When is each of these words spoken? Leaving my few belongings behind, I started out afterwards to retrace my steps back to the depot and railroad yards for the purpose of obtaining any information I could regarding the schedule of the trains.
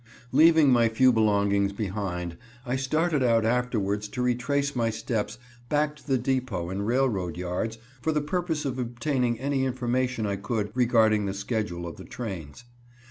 Leaving 0.31 0.71
my 0.71 0.89
few 0.89 1.13
belongings 1.13 1.71
behind, 1.73 2.35
I 2.65 2.75
started 2.75 3.21
out 3.21 3.45
afterwards 3.45 4.07
to 4.07 4.23
retrace 4.23 4.75
my 4.75 4.89
steps 4.89 5.37
back 5.69 5.95
to 5.97 6.07
the 6.07 6.17
depot 6.17 6.71
and 6.71 6.87
railroad 6.87 7.37
yards 7.37 7.77
for 8.01 8.11
the 8.11 8.19
purpose 8.19 8.65
of 8.65 8.79
obtaining 8.79 9.39
any 9.39 9.63
information 9.63 10.25
I 10.25 10.37
could 10.37 10.71
regarding 10.73 11.27
the 11.27 11.35
schedule 11.35 11.85
of 11.87 11.97
the 11.97 12.05
trains. 12.05 12.63